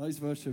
[0.00, 0.46] Lass uns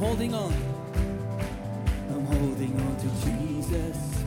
[0.00, 0.54] holding on.
[2.08, 4.24] I'm holding on to Jesus.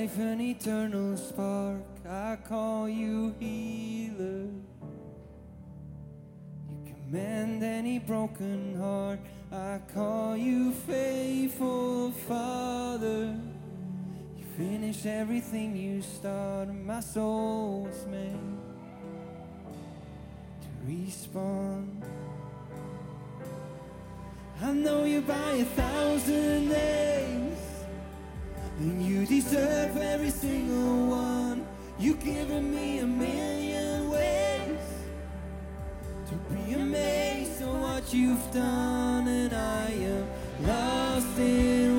[0.00, 1.82] life an eternal spark.
[2.08, 4.48] I call you healer.
[6.70, 9.20] You command any broken heart.
[9.52, 13.36] I call you faithful Father.
[14.38, 16.68] You finish everything you start.
[16.74, 18.56] My soul's made
[20.62, 22.02] to respond.
[24.62, 27.49] I know you by a thousand names.
[28.80, 31.66] And you deserve every single one.
[31.98, 34.78] You've given me a million ways
[36.30, 40.26] to be amazed at what you've done, and I am
[40.66, 41.89] lost in.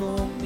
[0.00, 0.39] transform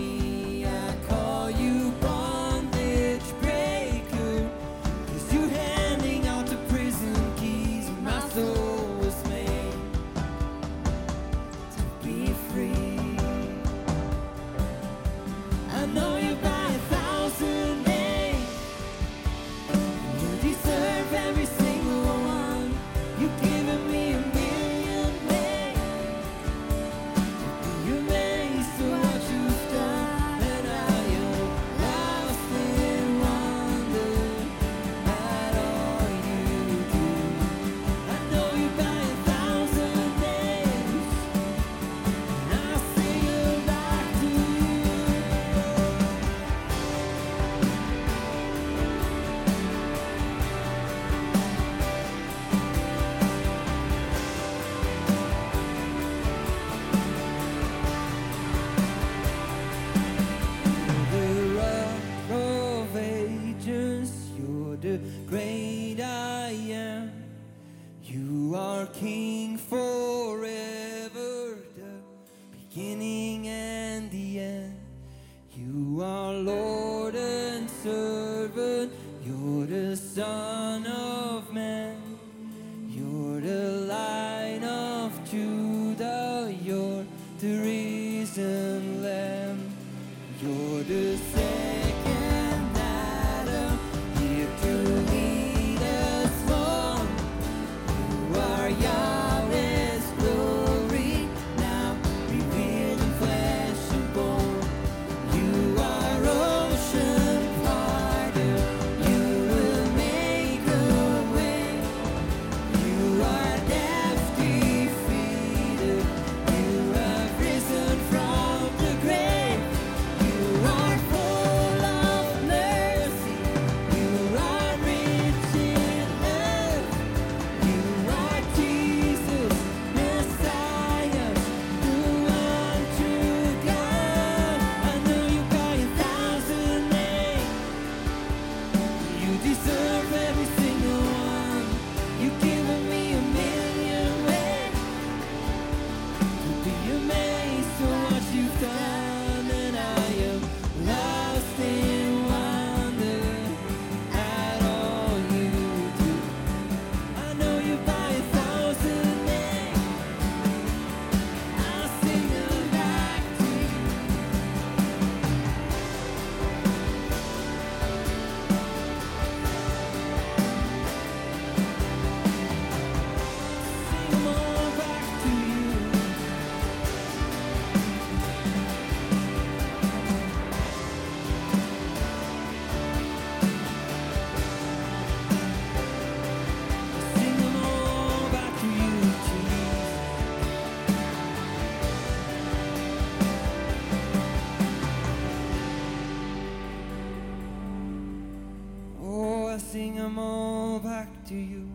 [201.27, 201.69] to you.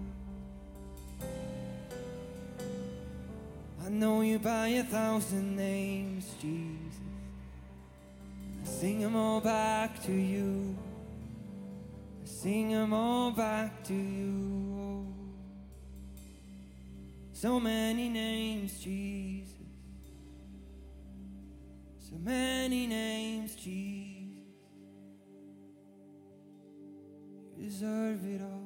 [3.83, 6.99] I know you by a thousand names, Jesus.
[8.61, 10.77] I sing them all back to you.
[12.23, 15.07] I sing them all back to you.
[17.31, 19.55] So many names, Jesus.
[21.97, 24.43] So many names, Jesus.
[27.57, 28.58] You deserve it all.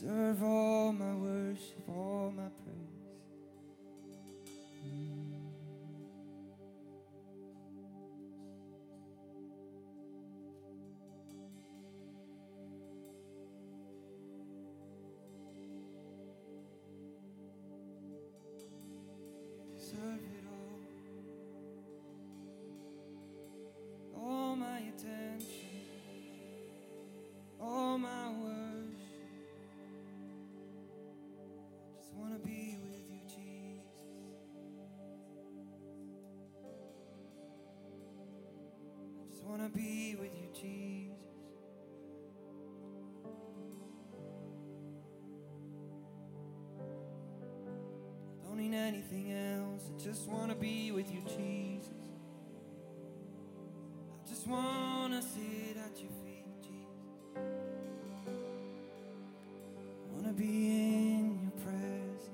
[0.00, 2.87] Deserve all my worship, all my praise.
[39.56, 41.16] To be with you, Jesus.
[48.44, 49.90] Don't need anything else.
[49.92, 51.90] I just want to be with you, Jesus.
[54.24, 57.42] I just want to sit at your feet, Jesus.
[59.90, 62.28] I want to be in your presence.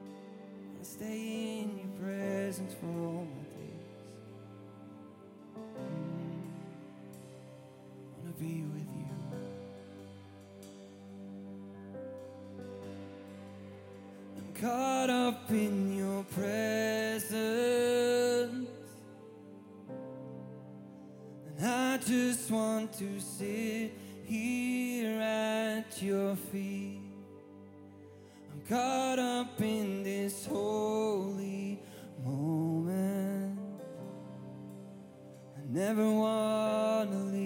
[0.00, 1.29] I want to stay
[15.30, 17.30] up in your presence.
[21.46, 23.92] And I just want to sit
[24.24, 26.98] here at your feet.
[28.50, 31.78] I'm caught up in this holy
[32.24, 33.60] moment.
[35.56, 37.39] I never want to leave.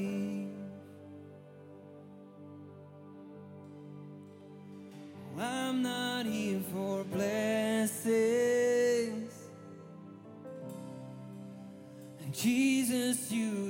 [13.15, 13.64] Jesus, you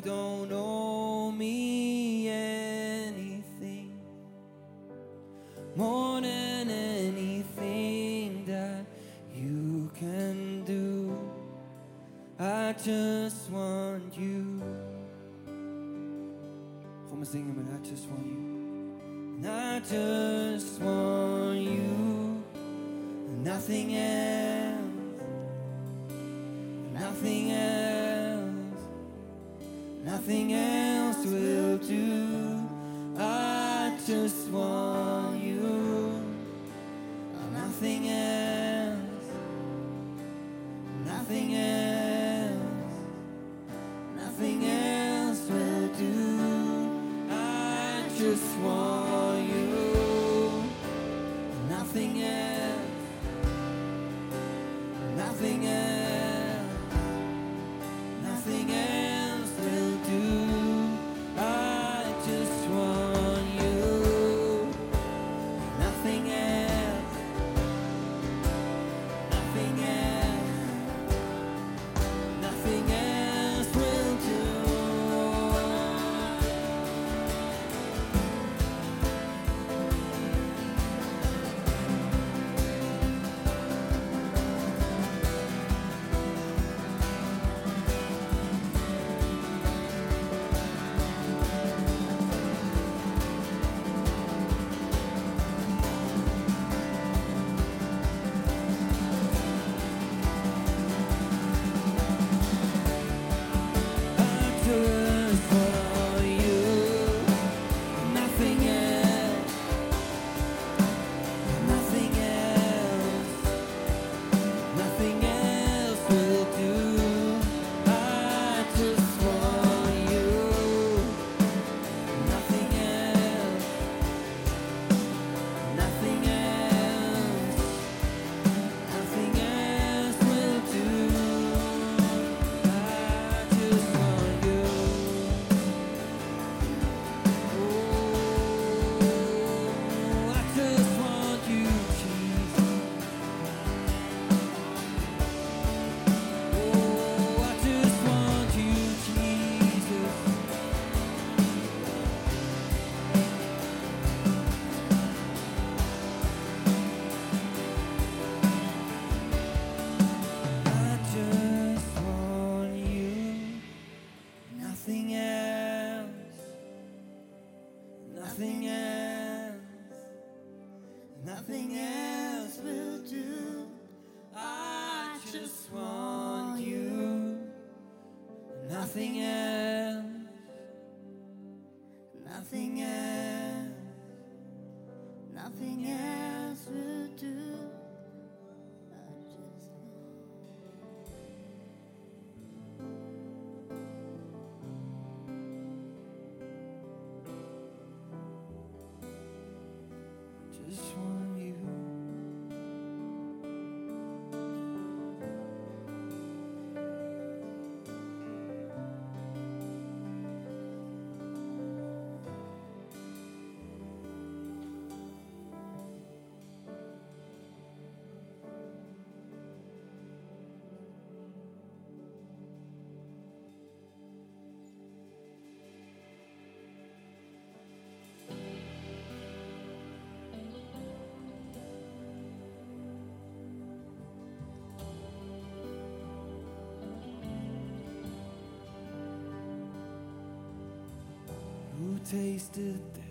[242.11, 243.03] tasted death,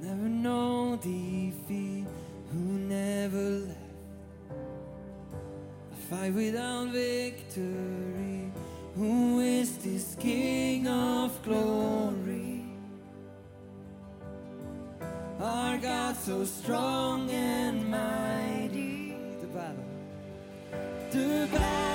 [0.00, 2.06] never known defeat,
[2.50, 3.78] who never left
[5.92, 8.50] a fight without victory.
[8.96, 12.64] Who is this King of glory?
[15.40, 19.16] Our God so strong and mighty.
[19.40, 19.84] The battle.
[21.10, 21.93] The battle.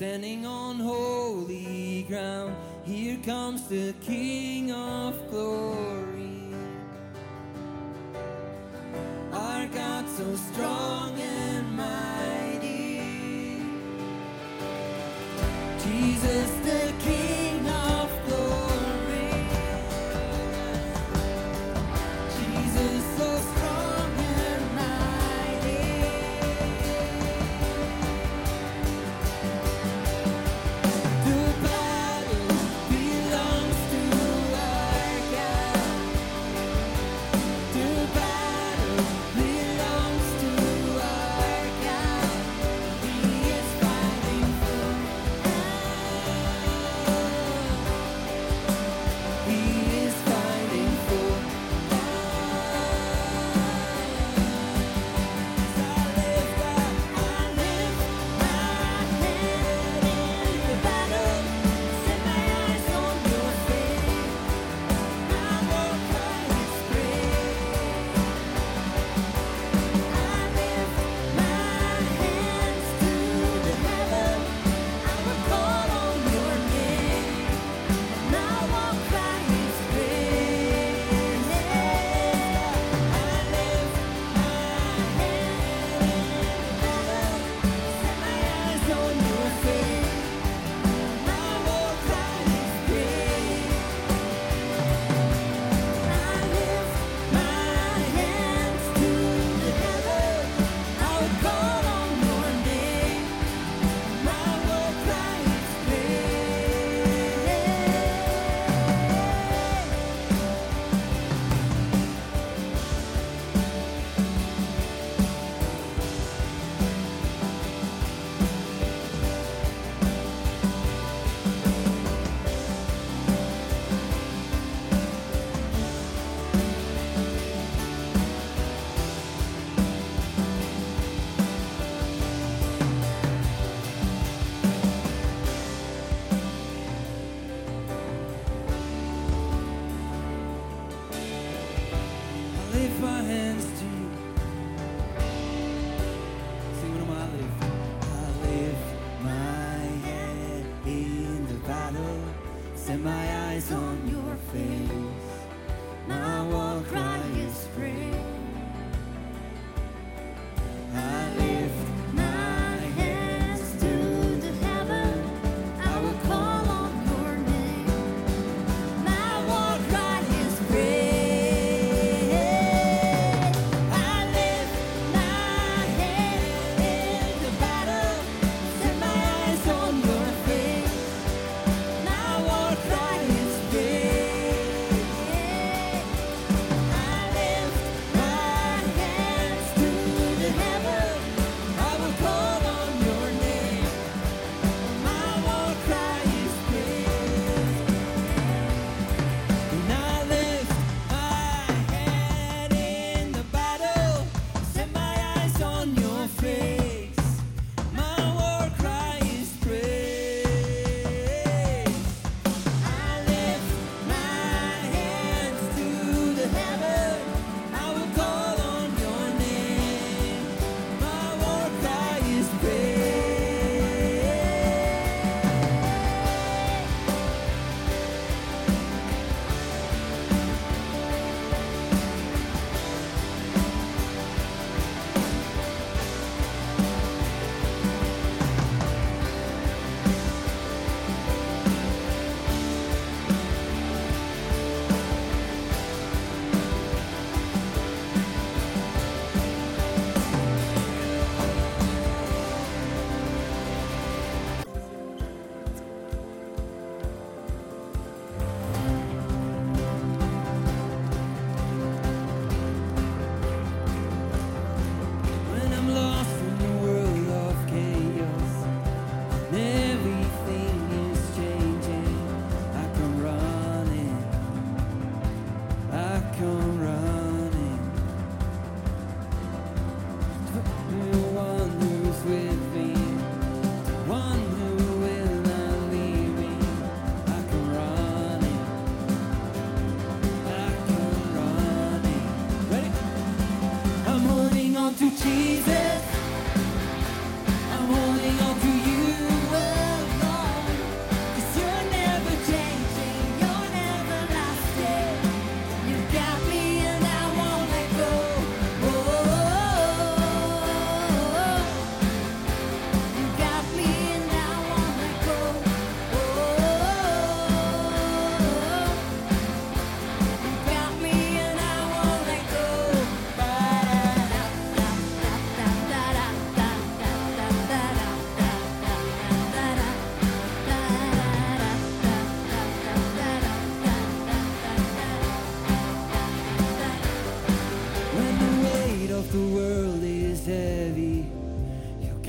[0.00, 2.56] standing on holy ground.
[2.84, 6.54] Here comes the King of glory.
[9.30, 12.19] Our God so strong and mighty.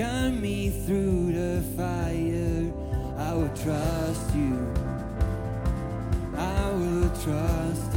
[0.02, 2.74] Guide me through the fire.
[3.20, 4.58] I will trust you.
[6.36, 7.90] I will trust